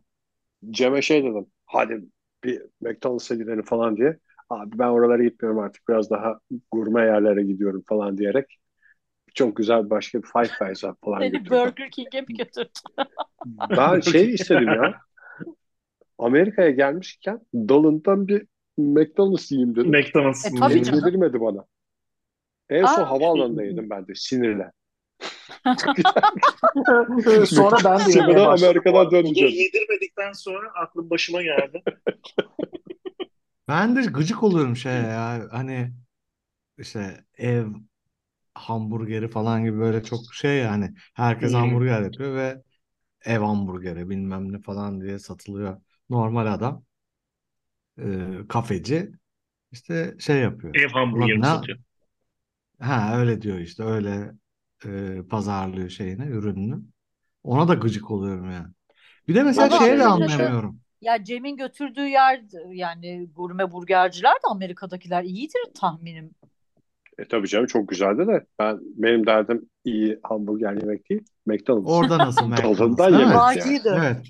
[0.71, 1.47] Cem'e şey dedim.
[1.65, 2.01] Hadi
[2.43, 4.19] bir McDonald's'a gidelim falan diye.
[4.49, 5.89] Abi ben oralara gitmiyorum artık.
[5.89, 6.39] Biraz daha
[6.71, 8.59] gurme yerlere gidiyorum falan diyerek.
[9.39, 11.51] Çok güzel başka bir Five Guys'a falan Seni götürdüm.
[11.51, 12.69] Burger King'e mi götürdü?
[13.77, 15.01] Ben şey istedim ya.
[16.17, 18.47] Amerika'ya gelmişken dalından bir
[18.77, 19.91] McDonald's yiyeyim dedim.
[19.91, 20.45] McDonald's.
[20.45, 20.99] E tabii canım.
[21.05, 21.65] Yedirmedi bana.
[22.69, 24.71] En son Aa, havaalanında yedim ben de sinirle.
[27.45, 29.53] Sonra ben de yemeye Amerika'dan döneceğim.
[29.53, 31.83] yedirmedikten sonra aklım başıma geldi.
[33.67, 35.91] Ben de gıcık oluyorum şey ya hani
[36.77, 37.65] işte ev
[38.59, 42.63] hamburgeri falan gibi böyle çok şey yani herkes hamburger yapıyor ve
[43.25, 45.81] ev hamburgeri bilmem ne falan diye satılıyor.
[46.09, 46.85] Normal adam
[47.97, 49.11] e, kafeci
[49.71, 50.73] işte şey yapıyor.
[50.75, 51.79] Ev hamburgeri satıyor?
[52.79, 54.31] ha öyle diyor işte öyle
[54.85, 56.81] e, pazarlıyor şeyini ürününü.
[57.43, 58.67] Ona da gıcık oluyorum yani.
[59.27, 60.79] Bir de mesela Valla şeye de anlayamıyorum.
[61.01, 62.41] Ya Cem'in götürdüğü yer
[62.73, 66.35] yani gurme burgerciler de Amerika'dakiler iyidir tahminim.
[67.19, 71.89] E tabii canım çok güzeldi de ben benim derdim iyi hamburger yemek değil McDonald's.
[71.89, 73.37] Orada nasıl McDonald's Dalından yemek yani.
[73.37, 73.89] Vaciydi.
[73.97, 74.27] Evet.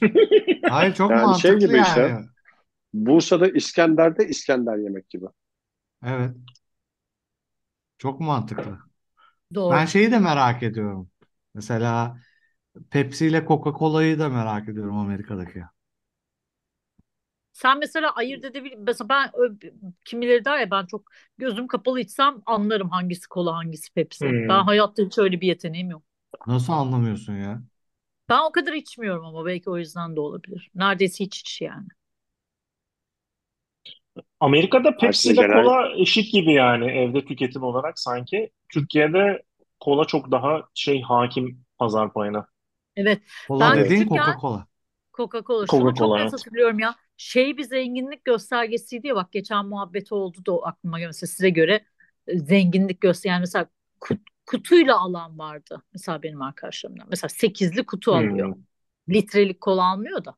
[0.70, 2.26] Hayır çok Yani şey mantıklı gibi işte yani.
[2.94, 5.26] Bursa'da İskender'de İskender yemek gibi.
[6.06, 6.36] Evet.
[7.98, 8.78] Çok mantıklı.
[9.50, 9.86] Ben Doğru.
[9.86, 11.10] şeyi de merak ediyorum.
[11.54, 12.18] Mesela
[12.90, 15.62] Pepsi ile Coca-Cola'yı da merak ediyorum Amerika'daki.
[17.62, 19.30] Sen mesela ayırt edebil mesela ben
[20.04, 24.24] kimileri der ya ben çok gözüm kapalı içsem anlarım hangisi kola hangisi Pepsi.
[24.26, 24.48] Hmm.
[24.48, 26.02] Ben hayatta hiç öyle bir yeteneğim yok.
[26.46, 27.62] Nasıl anlamıyorsun ya?
[28.28, 30.70] Ben o kadar içmiyorum ama belki o yüzden de olabilir.
[30.74, 31.88] Neredeyse hiç iç yani.
[34.40, 38.50] Amerika'da Pepsi ile genel- kola eşit gibi yani evde tüketim olarak sanki.
[38.72, 39.42] Türkiye'de
[39.80, 42.46] kola çok daha şey hakim pazar payına.
[42.96, 43.22] Evet.
[43.48, 44.66] Kola Ben dediğin küçükken- Coca-Cola.
[45.12, 45.66] Coca-Cola.
[45.70, 46.32] Şunu çok Coca-Cola, net evet.
[46.32, 46.96] hatırlıyorum ya.
[47.22, 51.06] Şey bir zenginlik göstergesiydi ya bak geçen muhabbeti oldu da aklıma geldi.
[51.08, 51.84] Mesela size göre
[52.26, 53.66] e, zenginlik göster yani mesela
[54.00, 55.82] ku- kutuyla alan vardı.
[55.92, 57.06] Mesela benim arkadaşlarımdan.
[57.10, 58.54] Mesela sekizli kutu alıyor.
[58.54, 58.62] Hmm.
[59.08, 60.34] Litrelik kola almıyor da.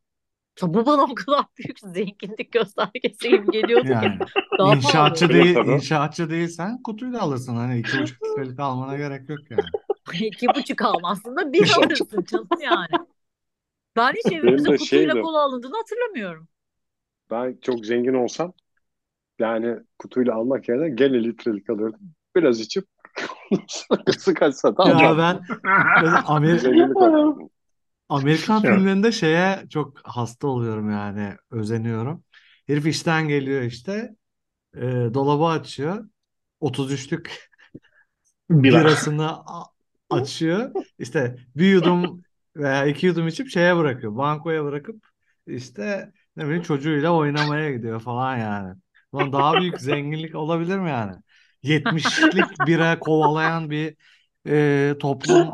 [0.57, 3.93] Mesela bu bana o kadar büyük zenginlik göstergesi gibi geliyordu ki.
[3.93, 4.19] Yani
[4.59, 5.45] Daha inşaatçı pahalı.
[5.45, 7.57] değil, inşaatçı değilsen kutuyla alırsın.
[7.57, 9.67] Hani iki buçuk litrelik almana gerek yok yani.
[10.27, 13.07] İki buçuk almazsın da bir alırsın canım yani.
[13.97, 15.23] Ben hiç evimize de kutuyla şeydi.
[15.23, 16.49] kola alındığını hatırlamıyorum.
[17.33, 18.55] Ben çok zengin olsam
[19.41, 22.15] yani kutuyla almak yerine gene litrelik alırdım.
[22.37, 22.85] Biraz içip
[23.69, 25.41] sakısı kaçsa da Ya ben
[25.97, 27.37] mesela Amer- Zenginlik var.
[28.09, 32.25] Amerikan filmlerinde şeye çok hasta oluyorum yani özeniyorum.
[32.67, 34.17] Herif işten geliyor işte
[34.77, 34.81] e,
[35.15, 36.09] dolabı açıyor
[36.61, 37.51] 33'lük
[38.51, 38.81] Bira.
[38.81, 39.37] birasını
[40.11, 42.25] açıyor işte bir yudum
[42.57, 45.07] veya iki yudum içip şeye bırakıyor bankoya bırakıp
[45.47, 48.75] işte ne bileyim çocuğuyla oynamaya gidiyor falan yani.
[49.15, 51.17] Lan daha büyük zenginlik olabilir mi yani?
[51.63, 53.97] 70'lik bira kovalayan bir
[54.49, 55.49] e, toplum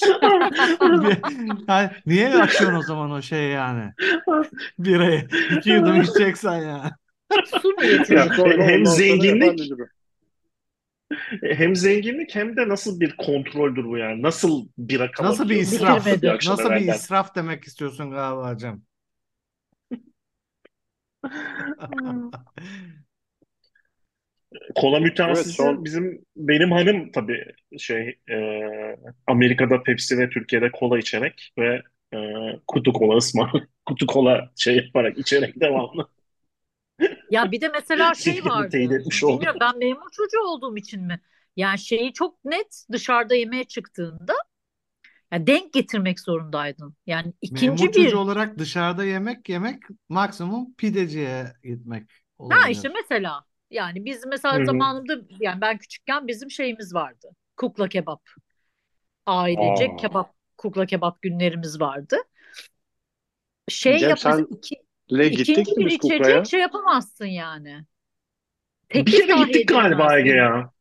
[1.68, 3.92] yani niye açıyorsun o zaman o şey yani?
[4.78, 6.90] Birayı iki yudum içeceksen ya.
[7.62, 8.28] Su mu Ya,
[8.66, 9.72] hem zenginlik
[11.42, 14.22] hem zenginlik hem de nasıl bir kontroldür bu yani?
[14.22, 15.72] Nasıl bira Nasıl bir kalabiliyor?
[15.72, 15.98] israf?
[16.00, 16.22] Bitirmedi.
[16.22, 18.82] Bir akşam Nasıl bir israf demek istiyorsun galiba hocam?
[24.74, 27.44] Kola Evet mütehassısı son bizim benim hanım tabii
[27.78, 28.36] şey e,
[29.26, 31.82] Amerika'da Pepsi ve Türkiye'de kola içerek ve
[32.14, 32.18] e,
[32.66, 36.08] kutu kola ısmarlamak, kutu kola şey yaparak içerek devamlı.
[37.30, 38.70] Ya bir de mesela şey oldum.
[38.70, 41.20] Bilmiyorum ben memur çocuğu olduğum için mi?
[41.56, 44.34] Yani şeyi çok net dışarıda yemeğe çıktığında
[45.32, 46.96] ya denk getirmek zorundaydın.
[47.06, 52.10] Yani ikinci Memur bir olarak dışarıda yemek yemek maksimum pideciye gitmek
[52.48, 52.70] ha olabilir.
[52.70, 54.66] işte mesela yani biz mesela hı.
[54.66, 57.30] zamanında yani ben küçükken bizim şeyimiz vardı.
[57.56, 58.22] Kukla kebap.
[59.26, 59.96] Ailecek Aa.
[59.96, 62.16] kebap kukla kebap günlerimiz vardı.
[63.68, 64.76] Şey Cem yap mesela senle iki,
[65.30, 67.84] gittik ikinci mi bir biz içecek şey yapamazsın yani.
[68.94, 70.72] Bir Teklif kere dahi gittik galiba Ege ya.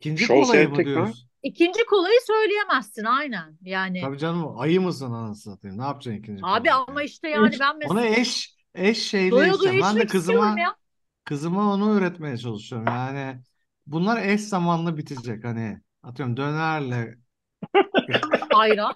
[0.00, 1.26] İkinci Şov kolayı mı diyoruz?
[1.46, 3.58] İkinci kolayı söyleyemezsin aynen.
[3.62, 5.78] Yani Tabii canım ayı mısın anasını satayım?
[5.78, 6.72] Ne yapacaksın ikinci abi kolayı?
[6.72, 9.80] ama işte yani ben Onu mesela eş eş şeyle doya doya içeceğim.
[9.80, 10.76] Ben de içmek istiyorum kızıma ya.
[11.24, 12.88] kızıma onu öğretmeye çalışıyorum.
[12.88, 13.42] Yani
[13.86, 15.44] bunlar eş zamanlı bitecek.
[15.44, 17.18] Hani atıyorum dönerle
[18.52, 18.94] Ayran.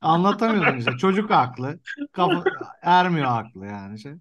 [0.00, 0.96] anlatamıyorsun işte.
[0.96, 1.80] Çocuk haklı.
[2.12, 2.48] Kafa
[2.82, 4.12] ermiyor aklı yani şey.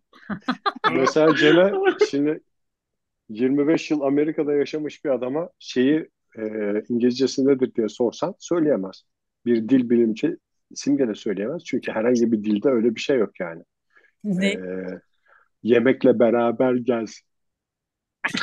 [0.87, 2.39] Mesela Cem'e şimdi
[3.29, 6.43] 25 yıl Amerika'da yaşamış bir adama şeyi e,
[6.89, 9.03] İngilizcesi nedir diye sorsan söyleyemez.
[9.45, 10.37] Bir dil bilimci
[10.75, 11.63] simge de söyleyemez.
[11.65, 13.63] Çünkü herhangi bir dilde öyle bir şey yok yani.
[14.23, 14.47] Ne?
[14.47, 14.59] E,
[15.63, 17.27] yemekle beraber gelsin.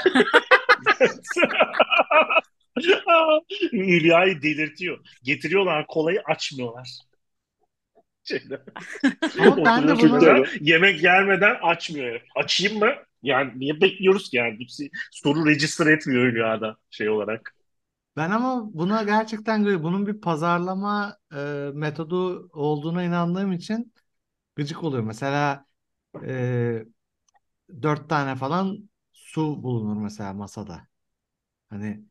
[3.73, 4.99] Hülya'yı delirtiyor.
[5.23, 6.89] Getiriyorlar kolayı açmıyorlar.
[9.39, 12.21] Ama ben de bunu yemek gelmeden açmıyor.
[12.37, 12.93] Açayım mı?
[13.23, 14.59] Yani niye bekliyoruz ki yani?
[15.11, 17.55] Soru register etmiyor Hülya'da şey olarak.
[18.17, 23.93] Ben ama buna gerçekten gı- bunun bir pazarlama e, metodu olduğuna inandığım için
[24.57, 25.03] gıcık oluyor.
[25.05, 25.67] Mesela
[26.27, 26.85] e,
[27.83, 30.89] dört tane falan su bulunur mesela masada.
[31.71, 32.05] Hani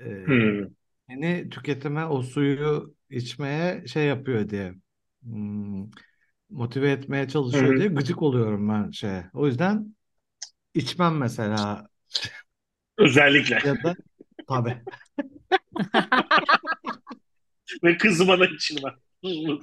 [0.00, 0.74] e, Hmm.
[1.10, 4.74] yeni tüketime o suyu içmeye şey yapıyor diye
[5.22, 5.90] hmm,
[6.50, 7.78] motive etmeye çalışıyor Hı.
[7.78, 9.20] diye gıcık oluyorum ben şey.
[9.34, 9.96] O yüzden
[10.74, 11.88] içmem mesela
[12.98, 13.62] Özellikle.
[13.62, 13.96] ya da
[14.46, 14.82] tabii.
[17.84, 18.94] Ve kızıma da içilmem.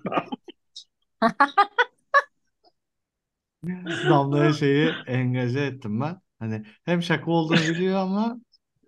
[4.10, 6.22] Damlaya şeyi engaje ettim ben.
[6.40, 8.38] Hani hem şaka olduğunu biliyor ama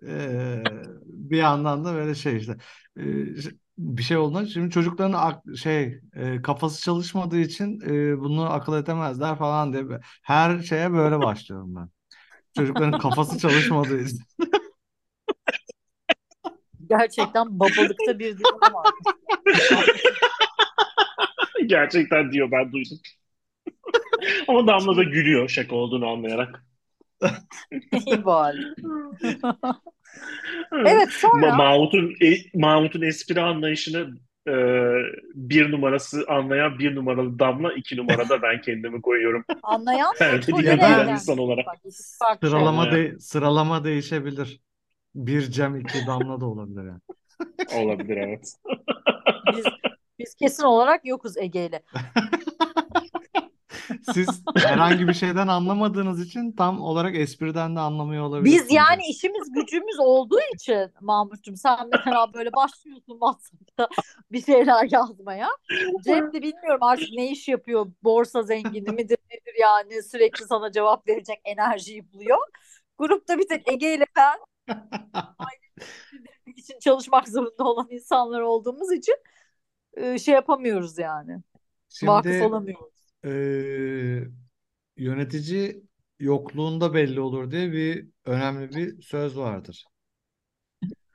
[0.06, 0.62] e,
[1.04, 2.56] bir yandan da böyle şey işte
[2.98, 3.02] e,
[3.78, 9.38] bir şey olduğunda şimdi çocukların ak- şey e, kafası çalışmadığı için e, bunu akıl edemezler
[9.38, 9.84] falan diye
[10.22, 11.88] her şeye böyle başlıyorum ben.
[12.56, 14.20] Çocukların kafası çalışmadığı için.
[16.88, 18.90] Gerçekten babalıkta bir dilim var.
[21.66, 22.98] Gerçekten diyor ben duydum.
[24.48, 26.64] Ama Damla da gülüyor şaka olduğunu anlayarak.
[28.06, 28.58] İyi bari.
[30.86, 34.08] Evet sonra Ma- Mahmut'un e- Mahmut'un espri anlayışını
[34.48, 34.52] e,
[35.34, 39.44] bir numarası anlayan bir numaralı Damla, iki numarada ben kendimi koyuyorum.
[39.62, 41.66] anlayan Evet, tolere diğer eden insan olarak.
[41.66, 42.48] Bak, şey.
[42.50, 43.14] Sıralama Evet.
[43.14, 44.60] de sıralama değişebilir.
[45.16, 47.00] Bir Cem iki Damla da olabilir yani.
[47.84, 48.54] Olabilir evet.
[49.56, 49.64] Biz,
[50.18, 51.82] biz kesin olarak yokuz Ege'yle.
[54.14, 58.64] Siz herhangi bir şeyden anlamadığınız için tam olarak espriden de anlamıyor olabilirsiniz.
[58.64, 63.88] Biz yani işimiz gücümüz olduğu için Mahmut'cum sen mesela böyle başlıyorsun WhatsApp'ta
[64.32, 65.48] bir şeyler yazmaya.
[66.04, 67.86] Cem de bilmiyorum artık ne iş yapıyor.
[68.02, 72.38] Borsa zengini midir nedir yani sürekli sana cevap verecek enerjiyi buluyor.
[72.98, 74.38] Grupta bir tek Ege ile ben
[76.56, 79.16] için çalışmak zorunda olan insanlar olduğumuz için
[79.96, 81.42] e, şey yapamıyoruz yani.
[82.02, 82.94] Vakıf Şimdi olamıyoruz.
[83.24, 84.28] eee,
[84.96, 85.82] yönetici
[86.20, 89.84] yokluğunda belli olur diye bir önemli bir söz vardır.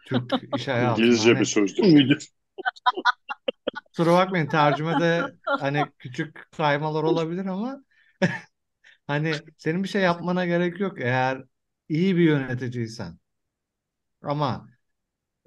[0.06, 1.06] Türk iş hayatında.
[1.06, 1.84] İngilizce Hani bir sözdür.
[1.94, 2.30] Müdür.
[3.86, 7.84] kusura bakmayın tercümede hani küçük kaymalar olabilir ama
[9.08, 11.44] hani senin bir şey yapmana gerek yok eğer
[11.90, 13.21] iyi bir yöneticiysen.
[14.22, 14.70] Ama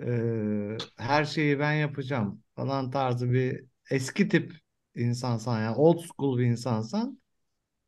[0.01, 4.53] eee, her şeyi ben yapacağım falan tarzı bir eski tip
[4.97, 7.21] insansan yani old school bir insansan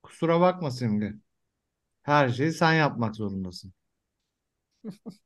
[0.02, 1.14] kusura bakma Simge.
[2.02, 3.74] Her şeyi sen yapmak zorundasın.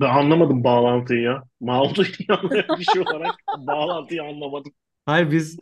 [0.00, 1.42] Ben anlamadım bağlantıyı ya.
[2.28, 4.72] Anlayan bir şey olarak bağlantıyı anlamadım.
[5.06, 5.58] Hayır biz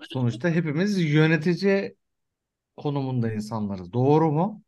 [0.00, 1.96] sonuçta hepimiz yönetici
[2.78, 3.94] konumunda insanlarız.
[3.94, 4.63] Doğru mu?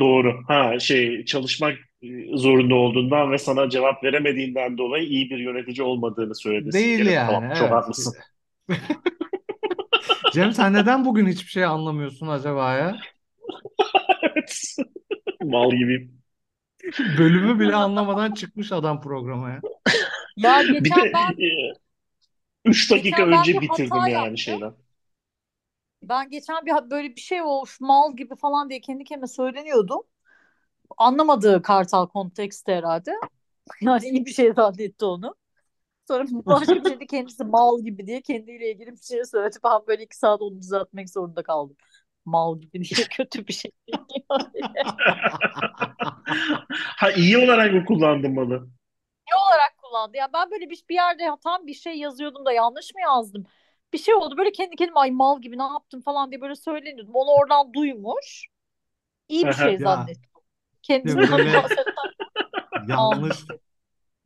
[0.00, 0.42] Doğru.
[0.48, 6.34] Ha şey çalışmak e, zorunda olduğundan ve sana cevap veremediğinden dolayı iyi bir yönetici olmadığını
[6.34, 7.30] söyledi Değil yani.
[7.32, 7.72] Tamam, çok Evet.
[7.72, 8.14] haklısın.
[10.32, 12.96] Cem sen neden bugün hiçbir şey anlamıyorsun acaba ya?
[14.22, 14.74] Evet.
[15.42, 16.22] Mal gibiyim.
[17.18, 19.60] Bölümü bile anlamadan çıkmış adam programa ya.
[20.36, 21.72] Ya Bir geçen de ben e,
[22.64, 24.38] üç dakika geçen ben önce bir bitirdim hata yani yaptım.
[24.38, 24.74] şeyden.
[26.08, 30.02] Ben geçen bir böyle bir şey olmuş mal gibi falan diye kendi kendime söyleniyordum.
[30.98, 33.12] Anlamadığı Kartal konteksti herhalde.
[33.80, 35.34] Yani iyi bir şey zannetti onu.
[36.08, 39.56] Sonra başka bir şeyde kendisi mal gibi diye kendiyle ilgili bir şey söyledi.
[39.64, 41.76] Ben böyle iki saat onu düzeltmek zorunda kaldım.
[42.24, 43.70] Mal gibi diye kötü bir şey.
[46.96, 48.68] Ha iyi olarak mı kullandın malı?
[49.30, 50.16] Ne olarak kullandı?
[50.16, 53.46] Ya ben böyle bir, bir yerde tam bir şey yazıyordum da yanlış mı yazdım?
[53.94, 57.14] Bir şey oldu böyle kendi kendime ay mal gibi ne yaptım falan diye böyle söyleniyordum.
[57.14, 58.46] Onu oradan duymuş.
[59.28, 60.30] İyi bir şey zannettim.
[60.82, 61.32] Kendisi Değil mi?
[61.32, 61.66] bana Böyle-
[62.88, 63.44] yanlış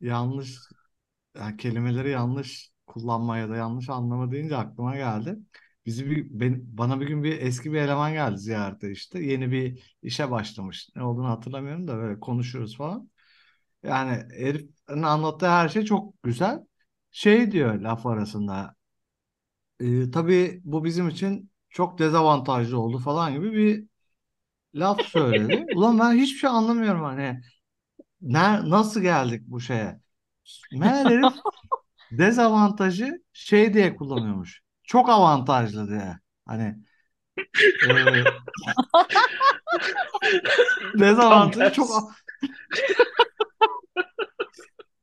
[0.01, 0.57] yanlış
[1.35, 5.39] yani kelimeleri yanlış kullanma ya da yanlış anlama deyince aklıma geldi.
[5.85, 9.19] Bizi bir ben, bana bir gün bir eski bir eleman geldi ziyarete işte.
[9.19, 10.89] Yeni bir işe başlamış.
[10.95, 13.09] Ne olduğunu hatırlamıyorum da böyle konuşuyoruz falan.
[13.83, 16.59] Yani herifin anlattığı her şey çok güzel.
[17.11, 18.78] Şey diyor laf arasında.
[19.79, 23.85] E, tabii bu bizim için çok dezavantajlı oldu falan gibi bir
[24.75, 25.67] laf söyledi.
[25.71, 27.41] Ulan ben hiçbir şey anlamıyorum hani.
[28.21, 30.01] Ne, nasıl geldik bu şeye?
[30.71, 31.33] Meğer herif
[32.11, 34.61] dezavantajı şey diye kullanıyormuş.
[34.83, 36.19] Çok avantajlı diye.
[36.45, 36.77] Hani
[37.81, 38.23] e,
[40.99, 41.89] dezavantajı çok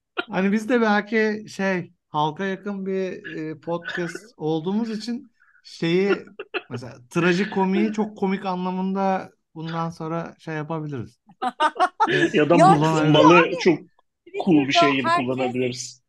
[0.30, 6.26] hani biz de belki şey halka yakın bir e, podcast olduğumuz için şeyi
[6.68, 11.20] mesela trajikomiyi çok komik anlamında bundan sonra şey yapabiliriz.
[12.34, 12.66] Ya da Ya
[13.04, 13.78] malı çok
[14.44, 16.02] cool bir şey gibi herkes kullanabiliriz.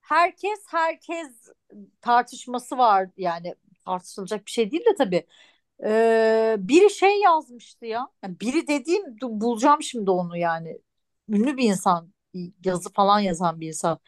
[0.00, 1.28] herkes herkes
[2.00, 5.26] tartışması var yani tartışılacak bir şey değil de tabii.
[5.84, 8.08] Ee, biri şey yazmıştı ya.
[8.24, 10.78] Yani biri dediğim bulacağım şimdi onu yani.
[11.28, 12.12] Ünlü bir insan
[12.64, 13.98] yazı falan yazan bir insan.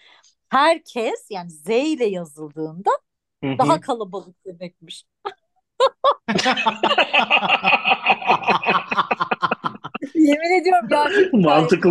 [0.49, 2.91] Herkes yani Z ile yazıldığında
[3.45, 3.59] Hı hı.
[3.59, 5.05] daha kalabalık demekmiş.
[10.15, 11.91] Yemin ediyorum gerçekten Mantıklı.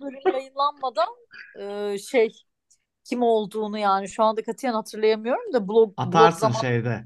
[0.00, 1.08] bölüm yayınlanmadan
[1.94, 2.32] e, şey
[3.04, 7.04] kim olduğunu yani şu anda katiyen hatırlayamıyorum da blog blog Atarsın zaman şeyde.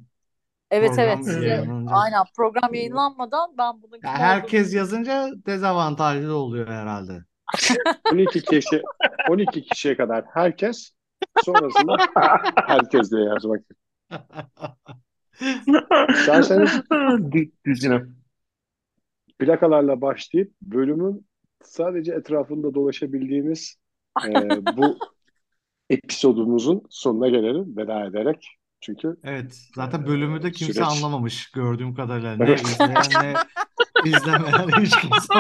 [0.70, 1.94] evet evet Program size yayınlanınca.
[1.97, 7.24] aynen program yayınlanmadan ben bunun Ya herkes olduğunu yazınca dezavantajlı oluyor herhalde.
[8.12, 8.82] 12 kişi
[9.28, 10.92] 12 kişiye kadar herkes
[11.44, 11.97] sonrasında
[12.66, 13.62] herkes diye yazmak.
[16.09, 18.03] İsterseniz Dü- Düzine.
[19.38, 21.26] plakalarla başlayıp bölümün
[21.64, 23.76] sadece etrafında dolaşabildiğimiz
[24.26, 24.32] e,
[24.76, 24.99] bu
[25.90, 28.49] episodumuzun sonuna gelelim veda ederek.
[28.80, 32.36] Çünkü Evet, zaten bölümü de kimse süreç anlamamış gördüğüm kadarıyla.
[32.36, 33.34] Ne izleyen ne
[34.11, 35.34] izlemeyen hiç kimse.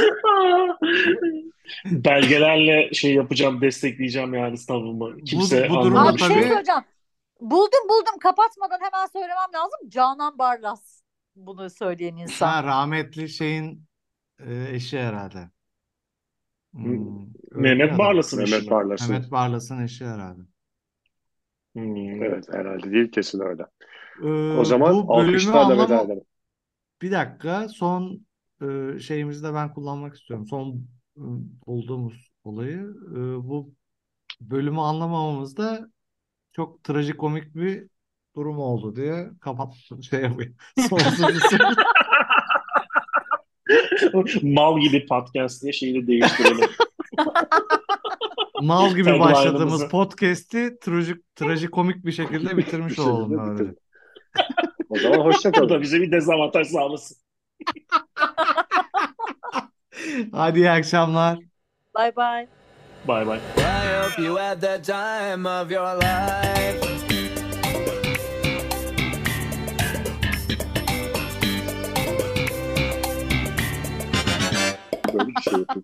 [1.84, 5.16] Belgelerle şey yapacağım, destekleyeceğim yani savunma.
[5.26, 6.20] Kimse bu durumda bir anlamamış.
[6.20, 6.82] şey tabii- söyleyeceğim.
[7.40, 9.88] Buldum buldum kapatmadan hemen söylemem lazım.
[9.88, 11.02] Canan Barlas
[11.36, 12.46] bunu söyleyen insan.
[12.46, 13.84] Ha, rahmetli şeyin
[14.46, 15.50] e, eşi herhalde.
[16.74, 17.98] Hmm, Mehmet.
[17.98, 18.70] Barlas'ın Mehmet mi?
[18.70, 19.12] Barlas'ın.
[19.12, 20.42] Mehmet Barlas'ın eşi herhalde.
[21.74, 22.22] Hmm.
[22.22, 23.66] Evet herhalde değil kesin öyle.
[24.22, 26.02] Ee, O zaman bu bölümü alkışlarla veda anlama...
[26.02, 26.24] edelim.
[27.02, 28.26] Bir dakika son
[28.62, 30.46] e, şeyimizi de ben kullanmak istiyorum.
[30.46, 30.68] Son
[31.16, 31.22] e,
[31.66, 32.94] bulduğumuz olayı.
[33.12, 33.74] E, bu
[34.40, 35.90] bölümü anlamamamızda
[36.52, 37.86] çok trajikomik bir
[38.36, 39.74] durum oldu diye kapat
[40.10, 40.56] şey yapayım.
[40.88, 41.58] Sonuncusu.
[44.42, 46.70] Mal gibi podcast diye şeyini değiştirelim.
[48.62, 53.76] Mal gibi başladığımız podcast'i trajik, trajikomik bir şekilde bitirmiş olalım.
[54.88, 55.82] O zaman hoşça Bu da kalın.
[55.82, 57.16] bize bir dezavantaj sağlasın.
[60.32, 61.38] Hadi iyi akşamlar.
[61.98, 62.48] Bye bye.
[63.08, 63.38] Bay bay.
[63.56, 66.80] I hope you had the time of your life.
[75.14, 75.82] Böyle bir şey yapayım.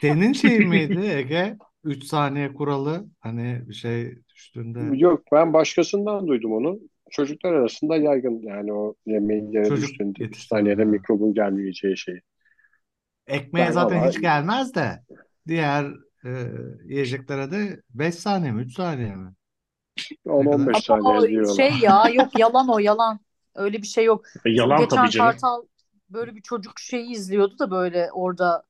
[0.00, 1.56] Senin şey miydi Ege?
[1.84, 6.78] 3 saniye kuralı hani bir şey düştüğünde Yok ben başkasından duydum onu.
[7.10, 10.60] Çocuklar arasında yaygın yani o yemeğin yere Çocuk düştüğünde 3 yetiştirme.
[10.60, 12.20] saniyede mikrobun gelmeyeceği şey.
[13.26, 15.02] ekmeğe Ben zaten vallahi- hiç gelmez de
[15.48, 15.84] diğer
[16.24, 16.30] e,
[16.84, 19.32] yiyeceklere de 5 saniye mi 3 saniye mi?
[20.26, 21.54] 10-15 Ama saniye diyorlar.
[21.54, 23.20] şey ya yok yalan o yalan.
[23.54, 24.24] Öyle bir şey yok.
[24.44, 25.30] E, yalan Geçen tabii canım.
[25.30, 25.62] Kartal
[26.10, 28.62] böyle bir çocuk şeyi izliyordu da böyle orada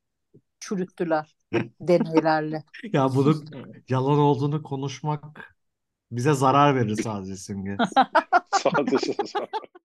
[0.61, 1.37] çürüttüler
[1.81, 2.65] deneylerle.
[2.93, 3.45] Ya bunun
[3.89, 5.58] yalan olduğunu konuşmak
[6.11, 7.77] bize zarar verir sadece Simge.
[8.63, 9.15] Sadece